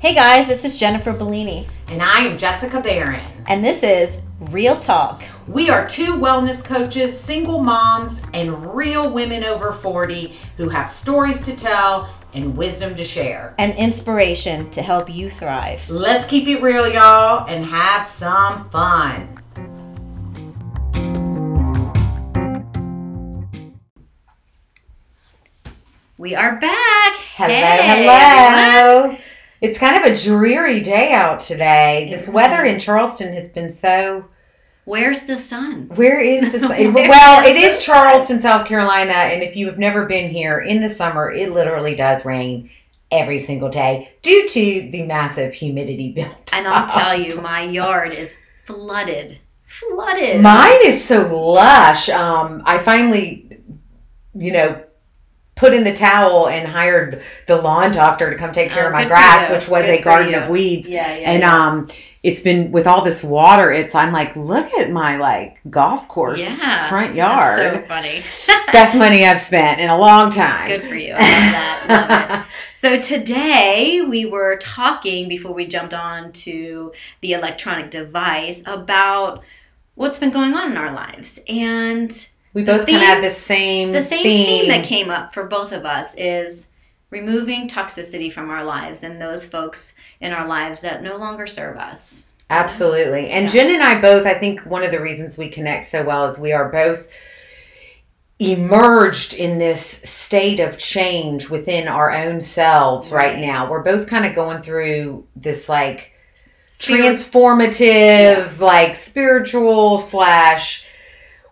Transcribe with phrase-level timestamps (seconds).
[0.00, 3.20] Hey guys, this is Jennifer Bellini, And I am Jessica Barron.
[3.46, 5.22] and this is Real Talk.
[5.46, 11.40] We are two wellness coaches, single moms, and real women over 40 who have stories
[11.42, 13.54] to tell and wisdom to share.
[13.58, 15.88] and inspiration to help you thrive.
[15.90, 19.36] Let's keep it real, y'all, and have some fun.
[26.18, 27.14] We are back.
[27.34, 29.16] Hello, Hey, hello.
[29.60, 32.08] It's kind of a dreary day out today.
[32.10, 32.74] This weather is.
[32.74, 34.26] in Charleston has been so.
[34.86, 35.90] Where's the sun?
[35.94, 36.94] Where is the sun?
[36.94, 37.84] well, it is?
[37.84, 41.94] Charleston, South Carolina, and if you have never been here in the summer, it literally
[41.94, 42.70] does rain
[43.10, 46.50] every single day due to the massive humidity built.
[46.52, 49.38] And I'll tell you, my yard is flooded.
[49.66, 50.40] Flooded.
[50.40, 52.08] Mine is so lush.
[52.08, 53.60] Um, I finally,
[54.34, 54.82] you know,
[55.60, 58.92] put in the towel and hired the lawn doctor to come take care Oh, of
[58.94, 60.38] my grass, which was Good a garden you.
[60.38, 60.88] of weeds.
[60.88, 61.30] Yeah, yeah.
[61.30, 61.54] And yeah.
[61.66, 61.88] um,
[62.22, 63.70] it's been with all this water.
[63.70, 66.88] It's I'm like, look at my like golf course yeah.
[66.88, 67.58] front yard.
[67.58, 68.22] so funny.
[68.72, 70.68] Best money I've spent in a long time.
[70.68, 71.12] Good for you.
[71.14, 72.28] I love that.
[72.40, 72.46] Love it.
[72.74, 79.42] So today we were talking before we jumped on to the electronic device about
[79.96, 81.38] what's been going on in our lives.
[81.46, 84.46] And we The both kind of had the same the same theme.
[84.60, 86.68] theme that came up for both of us is
[87.10, 91.76] removing toxicity from our lives and those folks in our lives that no longer serve
[91.76, 92.28] us.
[92.50, 93.30] Absolutely.
[93.30, 93.62] And Yeah.
[93.64, 96.38] Jen and I both, I think one of the reasons we connect so well is
[96.38, 97.08] we are both
[98.38, 103.38] emerged in this state of change within our own selves right, Right.
[103.38, 103.70] now.
[103.70, 106.12] We're both kind of going through this like
[106.68, 110.84] Spirit- transformative, like spiritual slash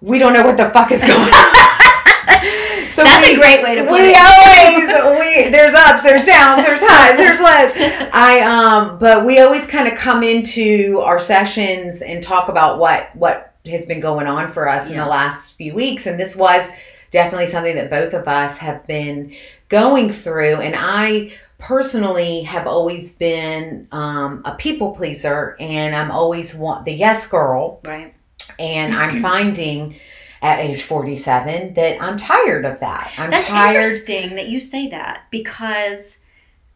[0.00, 1.18] we don't know what the fuck is going on.
[2.90, 4.18] so That's we- a great way to put we it.
[4.18, 8.08] always we there's ups, there's downs, there's highs, there's lows.
[8.12, 13.14] I um but we always kind of come into our sessions and talk about what
[13.16, 16.68] what has been going on for us in the last few weeks and this was
[17.10, 19.34] definitely something that both of us have been
[19.68, 26.54] going through and I personally have always been um, a people pleaser and I'm always
[26.54, 28.14] want the yes girl Right.
[28.58, 29.96] And I'm finding
[30.40, 33.12] at age 47 that I'm tired of that.
[33.18, 36.18] I'm That's tired interesting that you say that because,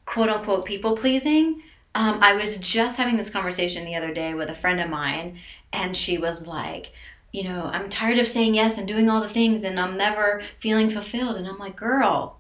[0.04, 1.62] quote unquote, people pleasing.
[1.94, 5.38] Um, I was just having this conversation the other day with a friend of mine,
[5.72, 6.92] and she was like,
[7.32, 10.42] you know, I'm tired of saying yes and doing all the things, and I'm never
[10.58, 11.36] feeling fulfilled.
[11.36, 12.38] And I'm like, girl,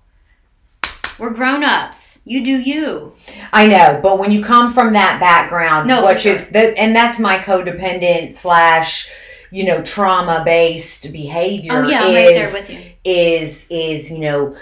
[1.18, 2.20] we're grown ups.
[2.24, 3.14] You do you.
[3.52, 7.18] I know, but when you come from that background, No, which is that, and that's
[7.18, 9.10] my codependent slash,
[9.52, 11.84] you know, trauma based behavior.
[11.84, 12.92] Oh yeah, is, right there with you.
[13.04, 14.56] is is you know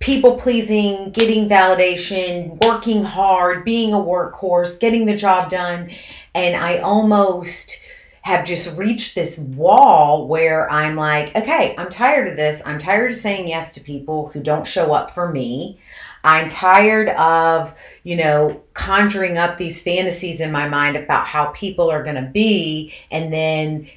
[0.00, 5.90] people pleasing getting validation working hard being a workhorse getting the job done
[6.34, 7.80] and i almost
[8.22, 13.10] have just reached this wall where i'm like okay i'm tired of this i'm tired
[13.10, 15.80] of saying yes to people who don't show up for me
[16.22, 17.74] i'm tired of
[18.04, 22.30] you know conjuring up these fantasies in my mind about how people are going to
[22.32, 23.88] be and then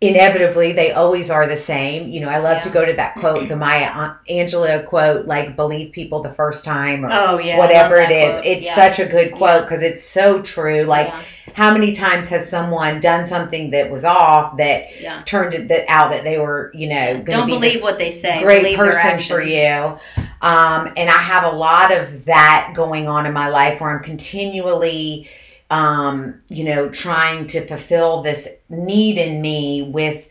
[0.00, 3.48] inevitably they always are the same you know i love to go to that quote
[3.48, 7.96] the maya An- angelou quote like believe people the first time or Oh yeah, whatever
[7.96, 8.46] it is quote.
[8.46, 8.74] it's Yeah.
[8.76, 9.60] such a good quote Yeah.
[9.62, 11.22] because it's so true like yeah,
[11.54, 15.22] how many times has someone done something that was off that yeah.
[15.24, 18.40] turned it that out that they were you know Don't be believe what they say.
[18.40, 19.98] great believe person for you.
[20.40, 24.04] Um, and I have a lot of that going on in my life where I'm
[24.04, 25.28] continually,
[25.70, 30.28] um, you know, trying to fulfill this need in me with,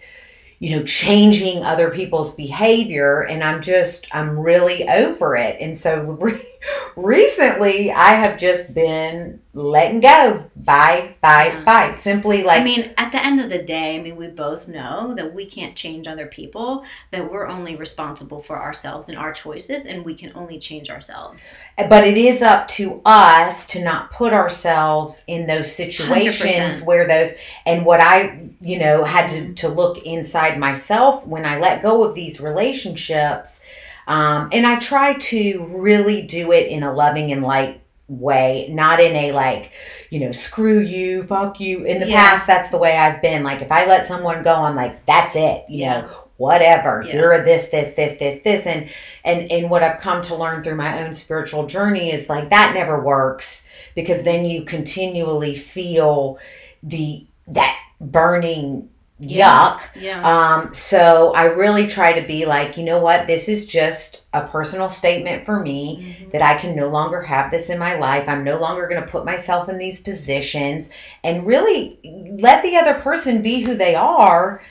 [0.59, 3.21] you know, changing other people's behavior.
[3.21, 5.57] And I'm just, I'm really over it.
[5.61, 6.17] And so
[6.95, 10.45] recently I have just been letting go.
[10.56, 11.63] Bye, bye, Yeah.
[11.63, 11.94] bye.
[11.94, 15.13] Simply like, I mean, at the end of the day, I mean, we both know
[15.16, 19.85] that we can't change other people, that we're only responsible for ourselves and our choices,
[19.85, 21.55] and we can only change ourselves.
[21.90, 26.85] but it is up to us to not put ourselves in those situations 100%.
[26.85, 27.34] where those
[27.66, 29.53] and what i you know had to, mm-hmm.
[29.53, 33.61] to look inside myself when i let go of these relationships
[34.07, 38.99] um, and i try to really do it in a loving and light way not
[39.01, 39.71] in a like
[40.09, 42.29] you know screw you fuck you in the Yeah.
[42.29, 45.35] past that's the way i've been like if i let someone go i'm like that's
[45.35, 46.01] it you Yeah.
[46.01, 46.07] know
[46.37, 47.15] whatever Yeah.
[47.15, 48.89] you're this this this this this and
[49.25, 52.73] and and what I've come to learn through my own spiritual journey is like that
[52.75, 56.37] never works because then you continually feel
[56.83, 58.87] the that burning
[59.22, 59.79] yuck.
[59.96, 60.22] Yeah.
[60.23, 64.41] Um, so I really try to be like, you know what, this is just a
[64.47, 66.31] personal statement for me Mhm.
[66.31, 68.28] that I can no longer have this in my life.
[68.28, 70.91] I'm no longer going to put myself in these positions
[71.23, 71.99] and really
[72.40, 74.61] let the other person be who they are.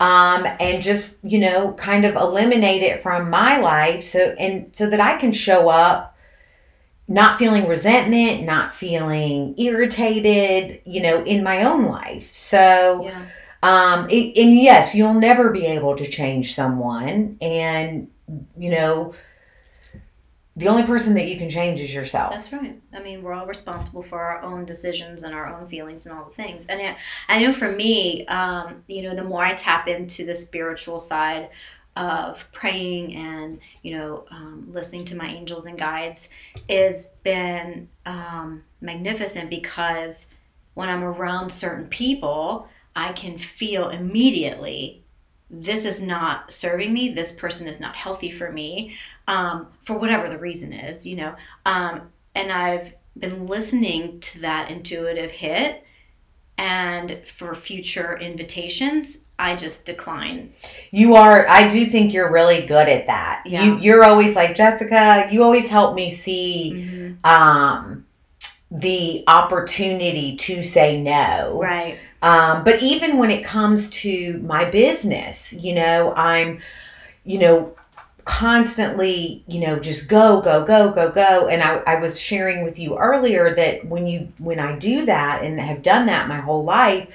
[0.00, 4.90] Um, and just you know, kind of eliminate it from my life, so and so
[4.90, 6.16] that I can show up,
[7.06, 12.30] not feeling resentment, not feeling irritated, you know, in my own life.
[12.32, 13.20] So, Yeah.
[13.62, 18.10] Um, and yes, you'll never be able to change someone, and
[18.56, 19.14] you know,
[20.56, 22.32] the only person that you can change is yourself.
[22.32, 22.80] That's right.
[22.92, 26.24] I mean, we're all responsible for our own decisions and our own feelings and all
[26.24, 26.66] the things.
[26.66, 26.96] And I,
[27.28, 31.48] I know for me, um, you know, the more I tap into the spiritual side
[31.94, 36.30] of praying and you know um, listening to my angels and guides
[36.68, 40.26] has been um, magnificent because
[40.74, 45.02] when I'm around certain people, I can feel immediately
[45.52, 47.12] this is not serving me.
[47.12, 48.96] This person is not healthy for me,
[49.28, 51.34] um, for whatever the reason is, you know.
[51.66, 55.84] Um, and I've been listening to that intuitive hit,
[56.56, 60.54] and for future invitations, I just decline.
[60.90, 61.46] You are.
[61.46, 63.42] I do think you're really good at that.
[63.44, 63.64] Yeah.
[63.64, 65.28] You, you're always like Jessica.
[65.30, 68.06] You always help me see um,
[68.70, 71.58] the opportunity to say no.
[71.60, 71.98] Right.
[72.22, 76.60] Um, but even when it comes to my business, you know, I'm,
[77.24, 77.74] you know,
[78.24, 81.48] constantly, you know, just go, go, go, go, go.
[81.48, 85.42] And I, I was sharing with you earlier that when you, when I do that
[85.42, 87.08] and have done that my whole life,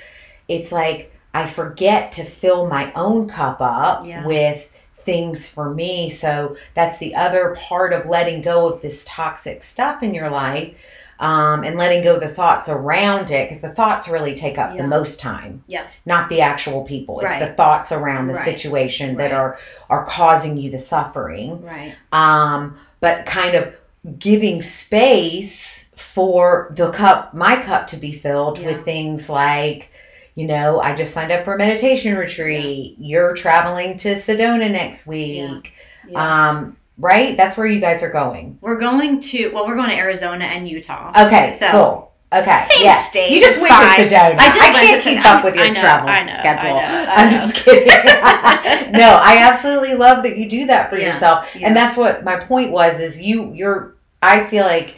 [0.49, 4.25] it's like I forget to fill my own cup up Yeah.
[4.25, 6.09] with things for me.
[6.09, 10.75] So that's the other part of letting go of this toxic stuff in your life
[11.19, 14.75] um, and letting go of the thoughts around it because the thoughts really take up
[14.75, 14.81] Yeah.
[14.83, 15.63] the most time.
[15.67, 15.83] Yeah.
[16.05, 17.19] Not the actual people.
[17.21, 18.43] It's the thoughts around the Right.
[18.43, 19.37] situation that Right.
[19.37, 19.57] are
[19.89, 21.63] are causing you the suffering.
[21.63, 21.95] Right.
[22.11, 23.73] Um, but kind of
[24.19, 28.67] giving space for the cup, my cup to be filled Yeah.
[28.67, 29.89] with things like,
[30.35, 32.95] you know, I just signed up for a meditation retreat.
[32.99, 35.73] You're traveling to Sedona next week.
[36.07, 36.49] Yeah.
[36.49, 37.37] Um, right?
[37.37, 38.57] That's where you guys are going.
[38.61, 41.11] we're going to well, we're going to Arizona and Utah.
[41.27, 42.03] Okay, So, cool.
[42.33, 42.99] Okay, same yeah.
[43.03, 43.99] state, You just went fine.
[43.99, 44.37] to Sedona.
[44.37, 46.77] I just went can't keep up with your I know, travel I know, I schedule.
[46.77, 47.87] I I'm just kidding.
[48.99, 51.67] no, I absolutely love that you do that for Yeah, yourself, yeah.
[51.67, 52.99] and that's what my point was.
[52.99, 53.95] Is you, you're.
[54.21, 54.95] I feel like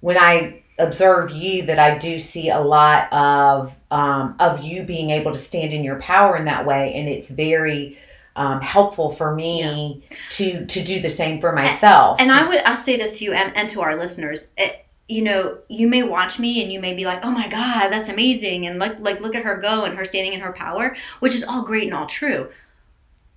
[0.00, 5.10] when I observe you, that I do see a lot of um, of you being
[5.10, 7.98] able to stand in your power in that way, and it's very.
[8.34, 12.16] Um, helpful for me to to do the same for myself.
[12.18, 14.48] And To- I would I'll say this to you and, and to our listeners.
[14.56, 17.90] It, you know, you may watch me and you may be like, "Oh my God,
[17.90, 20.96] that's amazing!" And like, like look at her go and her standing in her power,
[21.20, 22.48] which is all great and all true.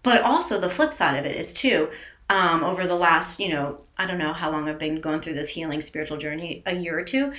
[0.03, 1.89] But also the flip side of it is too.
[2.30, 5.36] Um, over the last, you know, I don't know how long I've been going through
[5.36, 7.33] this healing spiritual journey, a year or two,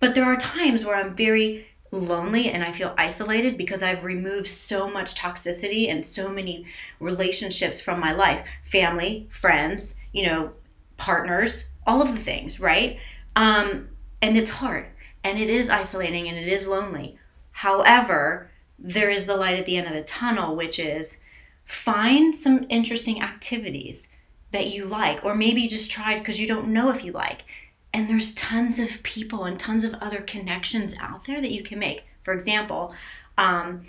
[0.00, 4.48] but there are times where I'm very lonely and I feel isolated because I've removed
[4.48, 6.66] so much toxicity and so many
[7.00, 10.52] relationships from my life family, friends, you know,
[10.96, 12.98] partners, all of the things, right?
[13.36, 13.88] Um,
[14.20, 14.86] and it's hard
[15.24, 17.18] and it is isolating and it is lonely.
[17.52, 21.22] However, there is the light at the end of the tunnel, which is
[21.64, 24.08] find some interesting activities
[24.52, 27.44] that you like, or maybe just tried because you don't know if you like.
[27.92, 31.78] And there's tons of people and tons of other connections out there that you can
[31.78, 32.04] make.
[32.22, 32.94] For example,
[33.38, 33.86] um,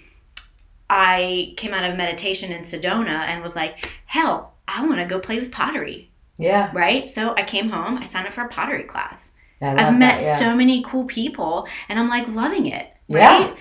[0.89, 5.19] I came out of meditation in Sedona and was like, hell, I want to go
[5.19, 7.09] play with pottery, yeah, right?
[7.09, 9.33] So I came home, I signed up for a pottery class.
[9.61, 10.35] I've met that, yeah.
[10.37, 13.17] so many cool people and I'm like loving it, Yeah.
[13.43, 13.57] right?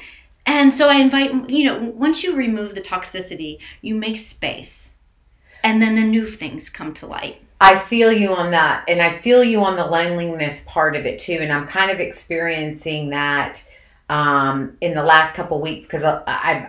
[0.46, 4.94] And so I invite, you know, once you remove the toxicity, you make space.
[5.64, 7.42] And then the new things come to light.
[7.60, 8.84] I feel you on that.
[8.88, 11.38] And I feel you on the loneliness part of it too.
[11.40, 13.64] And I'm kind of experiencing that
[14.08, 16.22] um, in the last couple weeks because I've,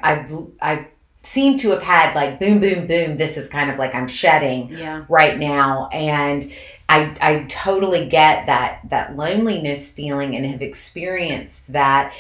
[0.04, 0.86] I've, I've
[1.22, 3.18] seem to have had like boom, boom, boom.
[3.18, 5.06] This is kind of like I'm shedding Yeah.
[5.10, 5.88] right now.
[5.90, 6.52] And
[6.88, 12.14] I, I totally get that, that loneliness feeling and have experienced that.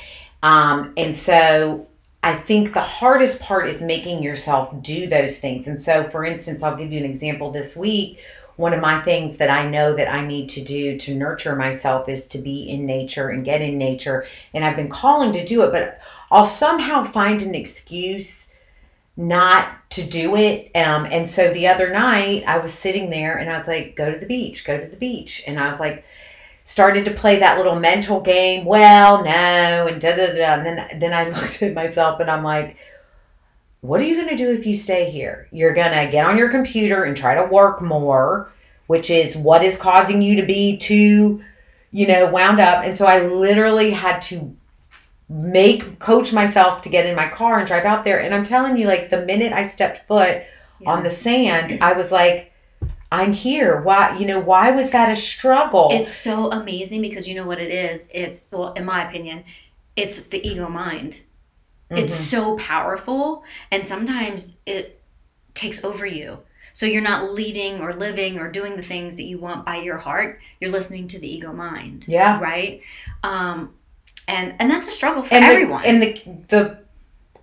[0.43, 1.87] Um, and so
[2.21, 5.67] I think the hardest part is making yourself do those things.
[5.67, 8.19] And so, for instance, I'll give you an example this week.
[8.59, 12.09] One of my things that I know that I need to do to nurture myself
[12.09, 14.27] is to be in nature and get in nature.
[14.53, 15.97] And I've been calling to do it, but
[16.29, 18.51] I'll somehow find an excuse
[19.15, 20.75] not to do it.
[20.75, 24.11] Um, and so the other night I was sitting there and I was like, go
[24.11, 25.41] to the beach, go to the beach.
[25.47, 26.03] And I was like,
[26.65, 28.65] started to play that little mental game.
[28.65, 30.53] Well, no, and da da da.
[30.55, 32.75] And then then I looked at myself and I'm like,
[33.81, 35.47] what are you going to do if you stay here?
[35.51, 38.51] You're going to get on your computer and try to work more,
[38.87, 41.41] which is what is causing you to be too,
[41.91, 42.83] you know, wound up.
[42.83, 44.55] And so I literally had to
[45.29, 48.19] make coach myself to get in my car and drive out there.
[48.19, 50.43] And I'm telling you, like the minute I stepped foot
[50.79, 50.89] Yeah.
[50.91, 52.51] on the sand, I was like,
[53.11, 53.81] I'm here.
[53.81, 55.89] Why, you know, why was that a struggle?
[55.91, 58.07] It's so amazing because you know what it is?
[58.13, 59.43] It's, well, in my opinion,
[59.95, 61.21] it's the ego mind.
[61.89, 62.29] It's Mhm.
[62.29, 65.01] so powerful, and sometimes it
[65.55, 66.39] takes over you.
[66.73, 69.97] So you're not leading or living or doing the things that you want by your
[69.97, 70.39] heart.
[70.61, 72.05] You're listening to the ego mind.
[72.07, 72.39] Yeah.
[72.39, 72.81] Right?
[73.23, 73.73] Um,
[74.27, 75.81] and and that's a struggle for and everyone.
[75.81, 76.77] The, and the the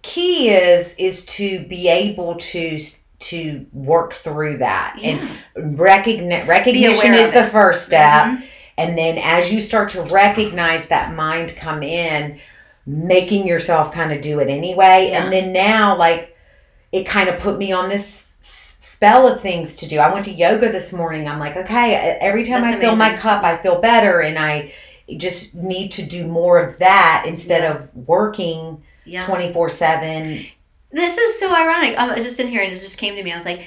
[0.02, 2.78] key is is to be able to
[3.18, 8.42] to work through that and recognize recognition is the first step Mhm.
[8.78, 12.38] and then as you start to recognize that mind come in
[12.87, 15.25] making yourself kind of do it anyway Yeah.
[15.25, 16.37] and then now like
[16.93, 20.31] it kind of put me on this spell of things to do i went to
[20.33, 23.81] yoga this morning i'm like okay every time That's i fill my cup i feel
[23.81, 24.73] better and i
[25.16, 27.75] just need to do more of that instead Yeah.
[27.76, 29.26] of working Yeah.
[29.26, 30.47] 24 7
[30.90, 31.97] This is so ironic.
[31.99, 33.33] I was just in here and it just came to me.
[33.33, 33.62] I was like,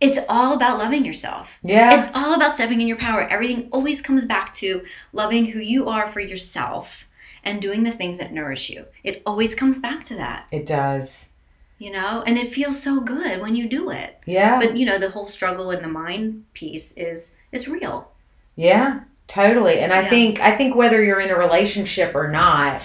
[0.00, 1.50] it's all about loving yourself.
[1.62, 3.22] yeah It's all about stepping in your power.
[3.28, 7.06] Everything always comes back to loving who you are for yourself
[7.44, 8.86] and doing the things that nourish you.
[9.02, 11.30] It always comes back to that, it does
[11.78, 12.22] you know?
[12.26, 14.20] And it feels so good when you do it.
[14.26, 18.10] yeah But you know, the whole struggle in the mind piece is is real.
[18.56, 19.80] Yeah, totally.
[19.80, 20.10] And I Yeah.
[20.10, 22.82] think I think whether you're in a relationship or not,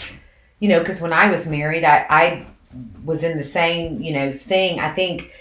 [0.59, 2.47] you know, because when I was married, I, I
[3.03, 4.79] was in the same, you know, thing.
[4.79, 5.31] I think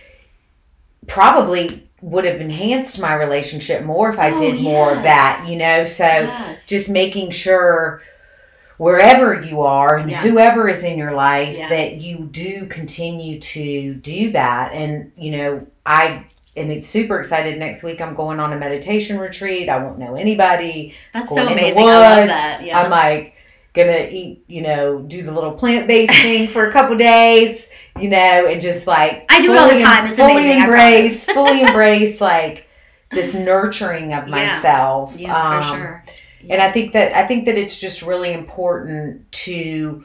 [1.06, 5.56] probably would have enhanced my relationship more if I Oh, did more of that, you
[5.56, 5.84] know.
[5.84, 6.66] So yes.
[6.66, 8.02] just making sure
[8.78, 10.24] wherever you are and Yes.
[10.24, 11.70] whoever is in your life Yes.
[11.70, 16.24] that you do continue to do that and you know i
[16.56, 20.94] am super excited next week i'm going on a meditation retreat i won't know anybody
[21.12, 21.82] That's so amazing.
[21.82, 22.80] i love that yeah.
[22.80, 23.34] i'm like
[23.74, 27.68] gonna eat you know do the little plant-based thing for a couple days
[28.00, 30.06] you know and just like I do it all the time.
[30.06, 32.64] It's fully amazing, embrace fully embrace like
[33.10, 34.30] this nurturing of Yeah.
[34.30, 36.04] myself yeah, Um, for sure.
[36.48, 40.04] And I think that I think that it's just really important to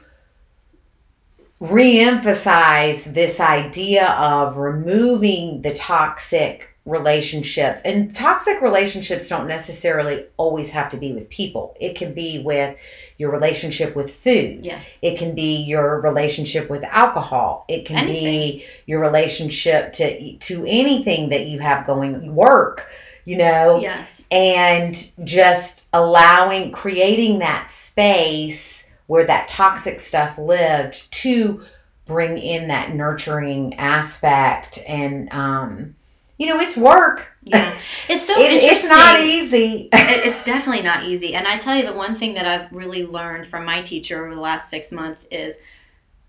[1.59, 7.81] re-emphasize this idea of removing the toxic relationships.
[7.85, 11.75] And toxic relationships don't necessarily always have to be with people.
[11.79, 12.77] It can be with
[13.17, 14.65] your relationship with food.
[14.65, 14.99] Yes.
[15.01, 17.63] It can be your relationship with alcohol.
[17.69, 22.89] It can be your relationship to to anything that you have going work,
[23.25, 24.21] you know Yes.
[24.31, 31.63] and just allowing creating that space where that toxic stuff lived to
[32.05, 35.95] bring in that nurturing aspect and um
[36.37, 37.77] you know it's work Yeah.
[38.09, 41.35] It's so It- it's not easy It- it's definitely not easy.
[41.35, 44.33] And I tell you, the one thing that I've really learned from my teacher over
[44.35, 45.55] the last six months is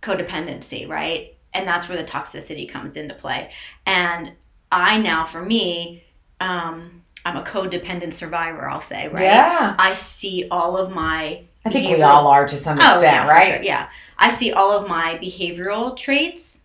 [0.03, 1.35] codependency, right?
[1.53, 3.51] And that's where the toxicity comes into play.
[3.87, 4.33] And
[4.71, 6.05] I now, for me,
[6.45, 9.23] um, I'm a codependent survivor, I'll say, right?
[9.23, 11.43] yeah I see all of my.
[11.65, 13.89] i think we all are to some extent Oh, yeah, right sure, Yeah.
[14.19, 16.63] I see all of my behavioral traits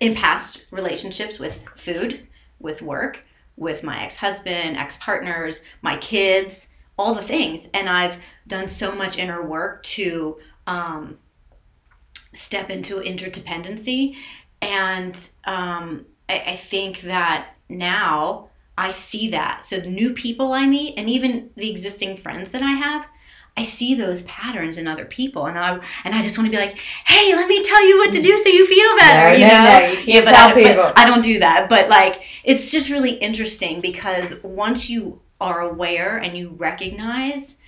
[0.00, 2.26] in past relationships with food,
[2.58, 3.24] with work,
[3.56, 7.68] with my ex husband, ex partners, my kids, all the things.
[7.74, 11.18] And I've done so much inner work to um,
[12.32, 14.16] step into interdependency.
[14.62, 19.64] And um, I, I think that now I see that.
[19.64, 23.06] So the new people I meet, and even the existing friends that I have,
[23.56, 26.56] I see those patterns in other people, and I and I just want to be
[26.56, 29.46] like, "Hey, let me tell you what to do so you feel better." No, you
[29.46, 30.92] no, know, no, you can't but tell I, but people.
[30.96, 36.16] I don't do that, but like, it's just really interesting because once you are aware
[36.16, 37.58] and you recognize,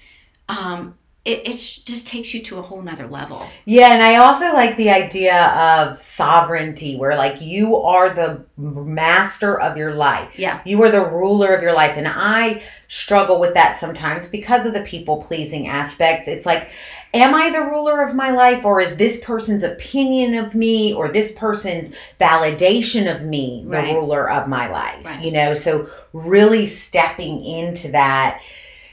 [0.49, 1.55] um, it, it
[1.85, 3.45] just takes you to a whole nother level.
[3.65, 9.61] Yeah, and I also like the idea of sovereignty, where like you are the master
[9.61, 10.39] of your life.
[10.39, 10.61] Yeah.
[10.65, 11.95] You are the ruler of your life.
[11.97, 16.29] And I struggle with that sometimes because of the people pleasing aspects.
[16.29, 16.71] It's like,
[17.13, 21.09] am I the ruler of my life, or is this person's opinion of me, or
[21.09, 23.95] this person's validation of me the Right.
[23.97, 25.05] ruler of my life?
[25.05, 25.25] Right.
[25.25, 28.41] You know, so really stepping into that,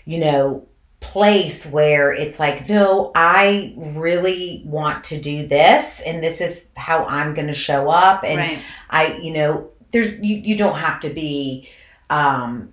[0.06, 0.66] you know,
[1.04, 7.04] place where it's like, no, I really want to do this and this is how
[7.06, 8.60] I'm going to show up and right.
[8.90, 11.70] I, you know, there's you you don't have to be
[12.10, 12.72] um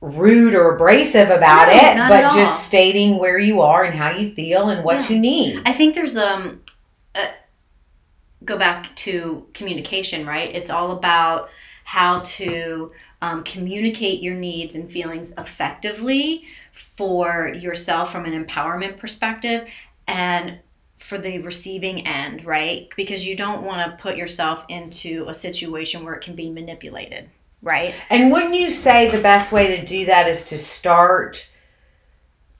[0.00, 4.34] rude or abrasive about No, it, but just stating where you are and how you
[4.34, 5.08] feel and what Yeah.
[5.10, 5.62] you need.
[5.64, 6.60] I think there's um,
[7.14, 7.28] uh,
[8.44, 10.54] go back to communication, right?
[10.54, 11.48] It's all about
[11.84, 16.44] how to um, communicate your needs and feelings effectively
[16.96, 19.68] for yourself from an empowerment perspective
[20.06, 20.58] and
[20.98, 22.88] for the receiving end, right?
[22.96, 27.28] Because you don't want to put yourself into a situation where it can be manipulated,
[27.62, 27.94] right?
[28.10, 31.48] And wouldn't you say the best way to do that is to start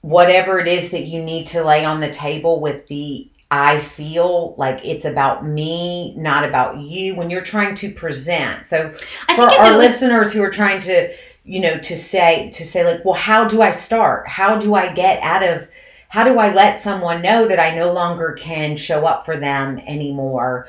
[0.00, 4.54] whatever it is that you need to lay on the table with the I feel
[4.58, 8.66] like it's about me, not about you when you're trying to present.
[8.66, 8.92] So
[9.34, 11.14] for our goes- listeners who are trying to,
[11.48, 14.28] you know, to say to say like, well, how do I start?
[14.28, 15.68] How do I get out of
[16.10, 19.78] how do I let someone know that I no longer can show up for them
[19.86, 20.66] anymore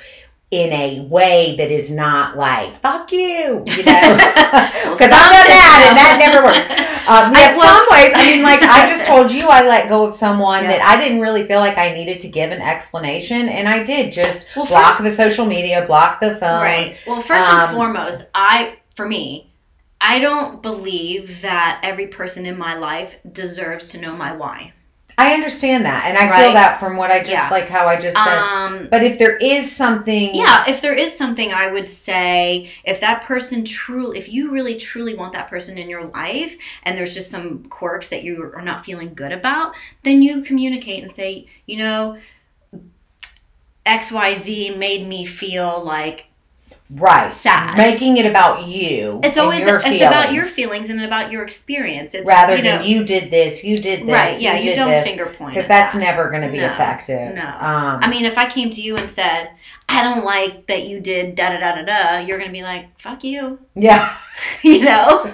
[0.51, 4.17] in a way that is not like fuck you, you know?
[4.89, 6.85] Because I'm done that and that never works.
[7.09, 8.11] Um, yeah, well- some ways.
[8.15, 10.73] I mean, like I just told you, I let go of someone Yeah.
[10.77, 14.13] that I didn't really feel like I needed to give an explanation, and I did
[14.13, 16.61] just Well, block first- the social media, block the phone.
[16.61, 16.97] Right.
[17.07, 19.48] Well, first Um, and foremost, I for me,
[20.01, 24.73] I don't believe that every person in my life deserves to know my why.
[25.17, 27.49] I understand that, and I feel that from what I just Yeah.
[27.49, 28.37] like how I just said.
[28.37, 33.01] Um but if there is something, yeah, if there is something I would say if
[33.01, 37.13] that person truly if you really truly want that person in your life and there's
[37.13, 41.47] just some quirks that you are not feeling good about, then you communicate and say,
[41.65, 42.17] you know,
[43.85, 46.27] XYZ made me feel like
[46.89, 47.77] right, sad.
[47.77, 49.19] making it about you.
[49.23, 52.13] It's always it's about your feelings, and about your experience.
[52.13, 54.41] It's rather you than know, you did this, you did this, right.
[54.41, 55.99] Yeah, you, did don't this, finger point because that's that.
[55.99, 57.35] never going to be No, effective.
[57.35, 57.43] no.
[57.43, 59.51] Um, I mean, if I came to you and said,
[59.89, 62.85] "I don't like that you did da da da da da," you're gonna be like,
[63.01, 64.15] "Fuck you," yeah.
[64.63, 65.23] you know?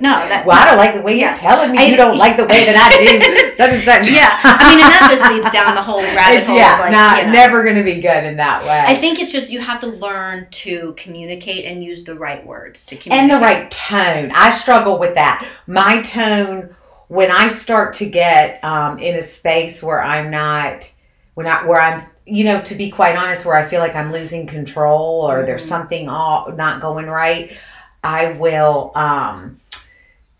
[0.00, 0.42] no, that.
[0.44, 1.28] Well, I don't like the way Yeah.
[1.28, 4.10] you're telling me I- you don't like the way that I do such and such.
[4.10, 6.56] yeah, I mean, and that just leads down the whole rabbit it's hole.
[6.58, 7.32] yeah, of like, not you know.
[7.32, 8.84] never to be good in that way.
[8.86, 12.84] I think it's just you have to learn to communicate and use the right words
[12.86, 14.30] to communicate and the right tone.
[14.34, 15.46] I struggle with that.
[15.66, 16.74] My tone
[17.08, 20.92] when I start to get um, in a space where I'm not,
[21.34, 24.12] when I where I'm, you know, to be quite honest, where I feel like I'm
[24.12, 25.68] losing control or there's Mhm.
[25.68, 27.56] something all not going right,
[28.02, 29.60] I will, um,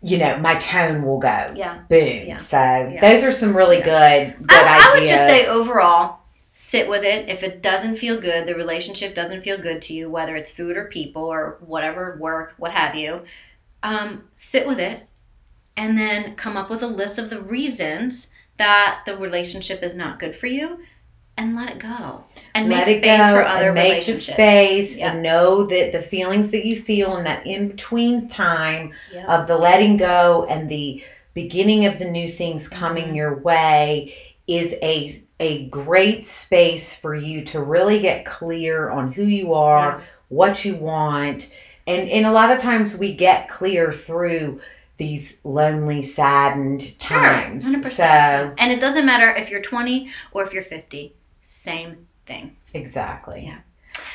[0.03, 1.79] you know, my tone will go Yeah.
[1.88, 2.25] boom.
[2.27, 2.35] Yeah.
[2.35, 3.01] So Yeah.
[3.01, 4.87] those are some really good good I, ideas.
[4.94, 6.18] I would just say overall,
[6.53, 7.29] sit with it.
[7.29, 10.77] If it doesn't feel good, the relationship doesn't feel good to you, whether it's food
[10.77, 13.22] or people or whatever, work, what have you,
[13.83, 15.07] um, sit with it
[15.77, 20.18] and then come up with a list of the reasons that the relationship is not
[20.18, 20.79] good for you
[21.37, 22.25] and let it go.
[22.55, 24.33] And let make it space for other and make the relationships.
[24.33, 25.12] space Yeah.
[25.12, 29.27] and know that the feelings that you feel in that in between time Yeah.
[29.27, 31.03] of the letting go and the
[31.35, 33.16] beginning of the new things coming Mhm.
[33.16, 34.14] your way
[34.46, 40.01] is a a great space for you to really get clear on who you are,
[40.29, 41.49] what you want.
[41.87, 44.61] And and a lot of times we get clear through
[44.96, 47.66] these lonely, saddened Sure, times.
[47.66, 47.87] 100%.
[47.92, 51.12] So And it doesn't matter if you're 20 or if you're 50.
[51.49, 52.57] Same thing.
[52.75, 53.45] exactly.
[53.47, 53.59] Yeah.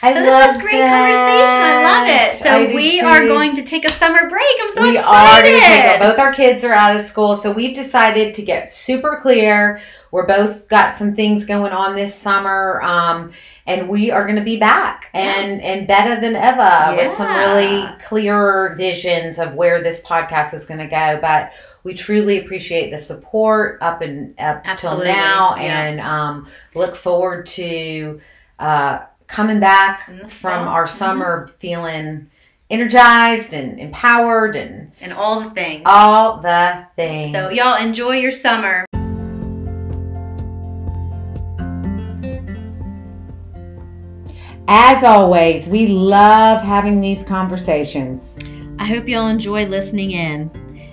[0.03, 0.91] I So this was great conversation.
[0.91, 2.37] I love it.
[2.37, 3.05] So I we too.
[3.05, 4.45] are going to take a summer break.
[4.61, 4.93] I'm so excited.
[4.93, 8.33] we are going to take both our kids are out of school, so we've decided
[8.33, 9.81] to get super clear.
[10.11, 13.31] We're both got some things going on this summer, um,
[13.65, 17.87] and we are going to be back and and better than ever with some really
[18.03, 21.17] clearer visions of where this podcast is going to go.
[21.21, 25.83] But we truly appreciate the support up and up Absolutely, till now, yeah.
[25.83, 28.21] and um, look forward to
[28.59, 32.29] uh, coming back the from our summer feeling
[32.69, 35.81] energized and empowered and and all the things.
[35.85, 37.33] all the things.
[37.33, 38.85] So y'all enjoy your summer.
[44.73, 48.39] As always, we love having these conversations.
[48.79, 50.49] I hope y'all enjoy listening in.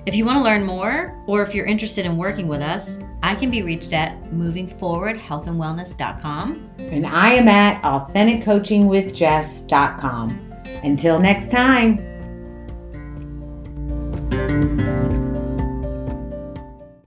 [0.08, 3.34] If you want to learn more or if you're interested in working with us, I
[3.34, 6.70] can be reached at movingforwardhealthandwellness.com.
[6.78, 10.52] And I am at authenticcoachingwithjess.com.
[10.82, 11.98] Until next time.